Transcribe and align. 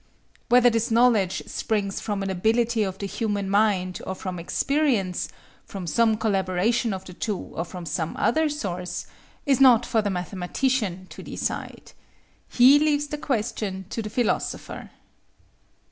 Whether 0.49 0.71
this 0.71 0.89
knowledge 0.89 1.43
springs 1.45 2.01
from 2.01 2.23
an 2.23 2.31
ability 2.31 2.81
of 2.81 2.97
the 2.97 3.05
human 3.05 3.47
mind 3.51 4.01
or 4.07 4.15
from 4.15 4.39
experience, 4.39 5.29
from 5.63 5.85
some 5.85 6.17
collaboration 6.17 6.91
of 6.91 7.05
the 7.05 7.13
two 7.13 7.37
or 7.37 7.63
from 7.63 7.85
some 7.85 8.15
other 8.17 8.49
source, 8.49 9.05
is 9.45 9.61
not 9.61 9.85
for 9.85 10.01
the 10.01 10.09
mathematician 10.09 11.05
to 11.11 11.21
decide. 11.21 11.91
He 12.49 12.79
leaves 12.79 13.09
the 13.09 13.19
question 13.19 13.85
to 13.91 14.01
the 14.01 14.09
philosopher. 14.09 14.89